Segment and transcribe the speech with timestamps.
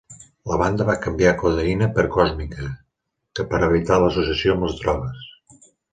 [0.51, 5.69] La banda va canviar "codeïna" per "còsmica" per evitar l'associació amb les drogues.